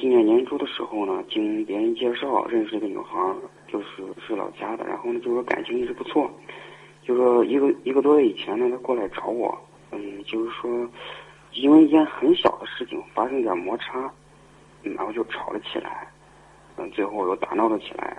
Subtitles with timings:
[0.00, 3.18] 今年年初的时候呢，经别人介绍认识一个女孩，
[3.68, 6.28] 就是是老家的，然后呢，就说感情一直不错，
[7.02, 9.56] 就说一个一个多月以前呢，她过来找我，
[9.90, 10.88] 嗯，就是说
[11.52, 14.10] 因为一件很小的事情发生点摩擦，
[14.82, 16.08] 嗯，然后就吵了起来，
[16.78, 18.16] 嗯，最后又打闹了起来，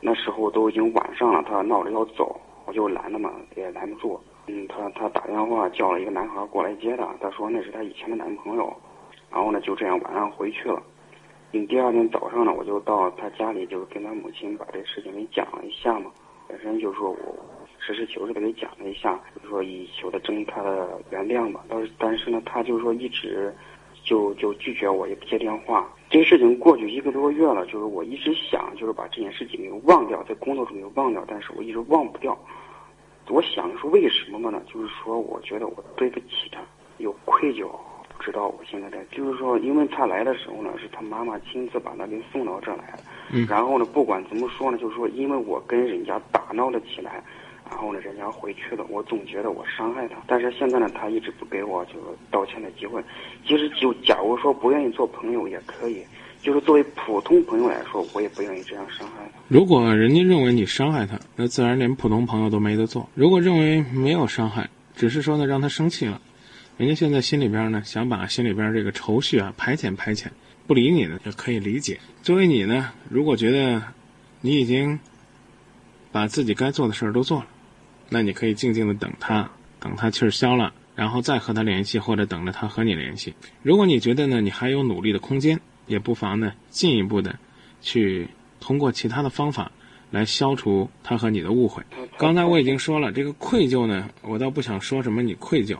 [0.00, 8.72] 那时候都已经晚上了，她闹着要走，我就拦了嘛，也拦不住，嗯，她她打电话叫了一个男孩过来接她，她说那是她以前的男朋友，
[9.28, 10.80] 然后呢就这样晚上回去了。
[11.52, 16.10] 你第二天早上呢，我就到他家里，就跟他母亲把这事情给讲了一下嘛。
[16.46, 17.36] 本身就是说我
[17.78, 21.64] 实事求是的给讲了一下，就说以求的征他的原谅吧。
[21.68, 23.52] 但是但是呢，他就是说一直
[24.04, 25.92] 就就拒绝我，也不接电话。
[26.08, 32.38] 这个事情过去一个多月了，就是我一直想就是把这件事情给忘掉，在工作中给忘掉，但是我一直忘不掉。
[33.28, 34.62] 我想是为什么嘛呢？
[34.72, 36.60] 就是说我觉得我对不起他，
[36.98, 37.68] 有愧疚。
[38.20, 42.94] 知道我现在在，就是说，因为他来的时候呢，是他妈妈亲自把他给送到这来
[43.32, 43.46] 嗯。
[43.48, 47.22] 然后呢，不管怎么说呢，就是说，因为我跟人家打闹了起来，
[47.68, 50.16] 然后呢，人家回去了，我总觉得我伤害他。
[50.26, 53.02] 但是现在呢，他一直不给我就是道歉的机会。
[53.46, 56.02] 其实就假如说不愿意做朋友也可以，
[56.42, 59.38] 就是作为普通朋友来说，我也不愿意这样伤害他。
[59.48, 63.08] 如果人家认为你伤害他，那自然连普通朋友都没得做。
[63.14, 66.20] 如果认为没有伤害，只是说呢让他生气了。
[66.80, 70.28] 人家现在心里边呢，想把心里边这个愁绪啊排遣排遣，
[70.66, 72.00] 不理你呢，也可以理解。
[72.22, 73.82] 作为你呢，如果觉得
[74.40, 74.98] 你已经
[76.10, 77.46] 把自己该做的事儿都做了，
[78.08, 83.34] 那你可以静静的等他，等他气儿消了，然后再和他联系，或者等着他和你联系。
[83.62, 87.38] 如果你觉得呢，你还有努力的空间，也不妨呢进一步的
[87.82, 88.26] 去
[88.58, 89.70] 通过其他的方法
[90.10, 91.82] 来消除他和你的误会。
[92.16, 95.76] 刚才我已经说了，这个愧疚呢，我倒不想说什么你愧疚。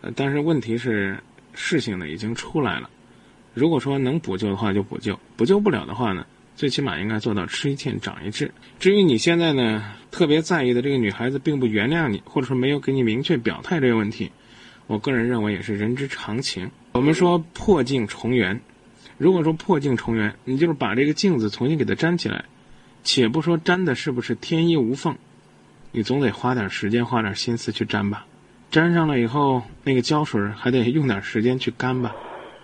[0.00, 1.18] 呃，但是问题是，
[1.54, 2.88] 事情呢已经出来了。
[3.54, 6.24] 如果说能补救的话，就补救；补救不了的话呢，
[6.54, 8.52] 最起码应该做到吃一堑长一智。
[8.78, 14.30] 至于你现在呢特别在意的这个女孩子并不原谅你，或者说没有给你明确表态这个问题，
[14.86, 16.70] 我个人认为也是人之常情。
[16.92, 18.60] 我们说破镜重圆，
[19.16, 22.44] 如果说破镜重圆，你就是把这个镜子重新给它粘起来，
[23.02, 25.16] 且不说粘的是不是天衣无缝，
[25.90, 28.26] 你总得花点时间、花点心思去粘吧。
[28.72, 32.14] 粘上了以后，那个胶水还得用点时间去干吧。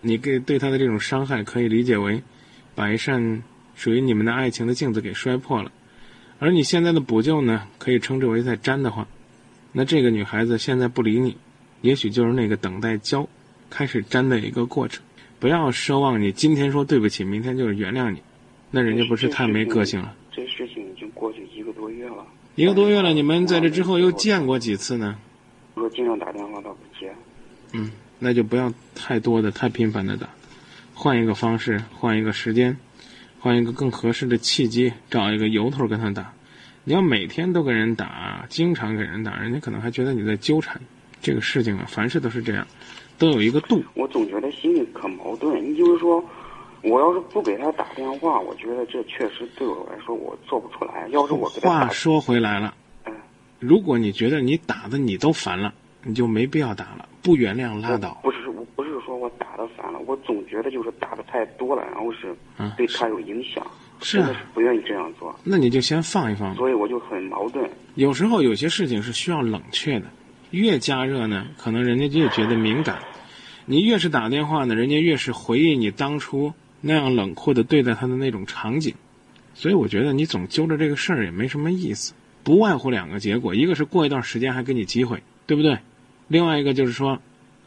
[0.00, 2.22] 你给对他的这种伤害，可以理解为
[2.74, 3.42] 把一扇
[3.74, 5.70] 属于你们的爱情的镜子给摔破了。
[6.38, 9.06] 而你现在的补救呢，可以称之为在粘的话，
[9.72, 11.36] 那这个女孩子现在不理你，
[11.82, 13.28] 也许就是那个等待胶
[13.68, 15.02] 开始粘的一个过程。
[15.38, 18.22] 不要奢望你今天说对不起，明天就是原谅你，
[18.70, 20.14] 那人家不是太没个性了。
[20.32, 22.26] 这事情已经过去一个多月了。
[22.54, 25.18] 一个多月了，你们在这之后又见过几次呢？
[25.74, 27.12] 说经常打电话他不接，
[27.72, 30.28] 嗯，那就不要太多的、太频繁的打，
[30.94, 32.76] 换一个方式，换一个时间，
[33.38, 36.32] 换一个更合适的契机，找一个由头跟他打。
[36.84, 40.80] 你要每天都跟人打，经常给人打，人家可能还觉得你在纠缠。
[41.22, 42.66] 这个事情啊，凡事都是这样，
[43.18, 43.84] 都有一个度。
[43.92, 45.62] 我总觉得心里可矛盾。
[45.62, 46.24] 你就是说，
[46.82, 51.06] 我要是不给他打电话，我觉得这确实对我来说我做不出来。
[51.08, 52.74] 要是我给他话说回来了。
[53.60, 55.72] 如果你觉得你打的你都烦了，
[56.02, 58.18] 你就没必要打了，不原谅拉倒。
[58.22, 62.34] 不是，我不是说我打的烦了，我总觉得就是打的太多了，然后是
[62.76, 63.64] 对他有影响，
[64.00, 65.38] 是啊，不愿意这样做。
[65.44, 66.54] 那你就先放一放。
[66.54, 67.68] 所以我就很矛盾。
[67.96, 70.06] 有时候有些事情是需要冷却的，
[70.52, 72.98] 越加热呢，可能人家越觉得敏感。
[73.66, 78.94] 你越是打电话呢，人家越是回忆你当初那样冷酷的对待他的那种场景。
[79.52, 82.14] 所以我觉得你总揪着这个事儿也没什么意思。
[82.42, 85.78] 不外乎两个结果，一个是过一段时间还给你机会，对不对？
[86.28, 87.20] 另外一个就是说，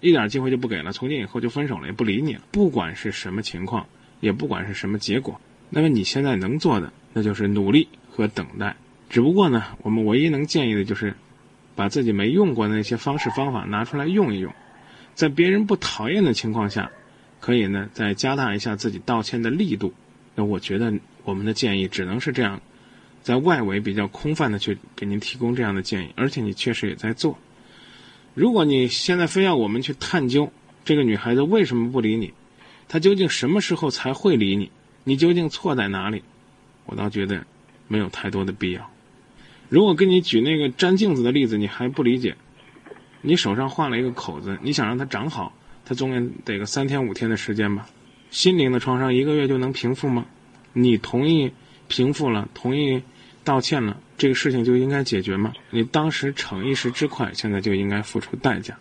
[0.00, 2.42] 一点机会就不给了，从今以后就分手了，也不理你了。
[2.50, 3.86] 不管是什么情况，
[4.20, 8.76] 也不管是什么结果，那么你现在能做的，那就是努力和等待。
[9.08, 11.14] 只不过呢，我们唯一能建议的就是，
[11.74, 14.52] 把自己没用过的那些方式方法拿出来用一用，
[15.14, 16.90] 在别人不讨厌的情况下，
[17.40, 19.92] 可以呢再加大一下自己道歉的力度。
[20.34, 20.92] 那我觉得
[21.24, 22.60] 我们的建议只能是这样。
[23.22, 27.38] 在外围比较空泛的去给您提供这样的建议，而且你确实也在做。
[28.34, 30.52] 如果你现在非要我们去探究
[30.84, 32.32] 这个女孩子为什么不理你，
[32.88, 34.70] 她究竟什么时候才会理你，
[35.04, 36.22] 你究竟错在哪里，
[36.86, 37.44] 我倒觉得
[37.88, 38.90] 没有太多的必要。
[39.68, 42.36] 如果跟你举那个粘镜子的例子，你还不理解，
[43.20, 45.52] 你手上画了一个口子，你想让它长好，
[45.84, 47.86] 它总得个三天五天的时间吧？
[48.30, 50.24] 心灵的创伤一个月就能平复吗？
[50.72, 51.52] 你同意？
[51.90, 53.02] 平复了，同意
[53.42, 55.52] 道歉了，这个事情就应该解决吗？
[55.70, 58.78] 你当时逞一时之快，现在就应该付出代价。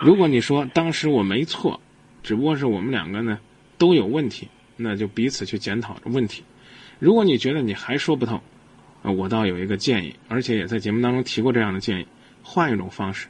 [0.00, 1.80] 如果你说当时我没错，
[2.22, 3.40] 只不过是我们两个呢
[3.78, 4.46] 都有问题，
[4.76, 6.44] 那就彼此去检讨问题。
[7.00, 8.40] 如果你觉得你还说不透，
[9.02, 12.06] 我倒有一个建议，而且也在节目当中提过这样的建议：
[12.44, 13.26] 换一种方式，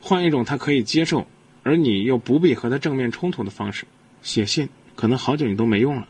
[0.00, 1.26] 换一种他可以接受，
[1.64, 3.86] 而你又不必和他正面冲突的方式。
[4.22, 6.06] 写信，可能好久你都没用了，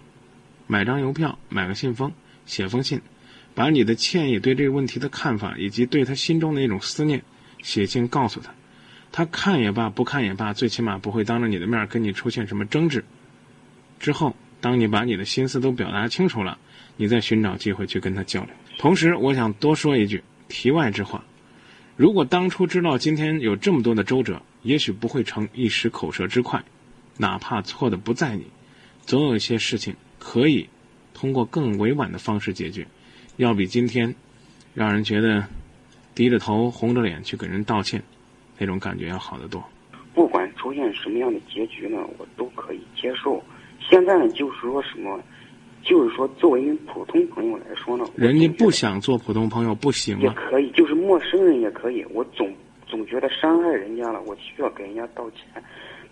[0.66, 2.12] 买张邮票，买个信封，
[2.46, 3.00] 写封信，
[3.54, 7.22] 把你的歉意、对这个问题的看法，以及对他心中的一种思念，
[7.62, 8.52] 写信告诉他。
[9.10, 13.04] 他看也罢，不看也罢，最起码不会当着你的面跟你出现什么争执。
[14.00, 16.58] 之后，当你把你的心思都表达清楚了，
[16.96, 18.50] 你再寻找机会去跟他交流。
[18.78, 21.22] 同时，我想多说一句题外之话：
[21.96, 26.64] 如果当初知道今天有这么多的周折，也许不会成一时口舌之快。
[27.18, 28.46] 哪怕错的不在你，
[29.04, 30.68] 总有一些事情可以
[31.14, 32.86] 通过更委婉的方式解决，
[33.36, 34.14] 要比今天
[34.74, 35.44] 让人觉得
[36.14, 38.02] 低着头、红着脸去给人道歉。
[38.58, 39.60] 那种感觉要好得多。
[40.14, 43.42] 不管出现什么样的结局呢，我都可以接受。
[43.80, 45.18] 现在呢，就是说什么，
[45.82, 52.04] 就是说作为一名普通朋友来说呢，人家不想做普通朋友不行也可以，就是陌生人也可以。
[52.10, 52.54] 我总
[52.86, 55.60] 总觉得伤害人家了，我需要给人家道歉，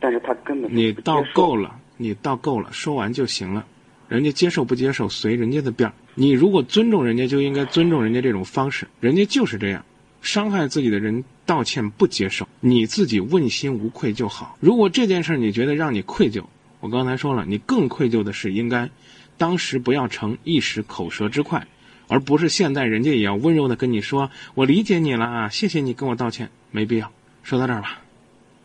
[0.01, 3.65] 但是他根本你道够了，你道够了，说完就行了。
[4.11, 5.95] 人家接受不接受随人家的便儿。
[6.15, 8.87] 你如果尊重人家，就应该尊重人家这种方式。
[9.01, 9.83] 人家就是这样。
[10.21, 14.59] 伤害自己的人道歉不接受，你自己问心无愧就好。
[14.61, 16.45] 如果这件事你觉得让你愧疚，
[16.81, 18.91] 我刚才说了，你更愧疚的是应该
[19.39, 21.67] 当时不要逞一时口舌之快，
[22.07, 27.11] 而不是现在人家也要温柔的跟你说，我理解你了啊，谢谢你跟我道歉，没必要。
[27.43, 28.01] 说到这儿吧，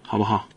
[0.02, 0.50] 好不好？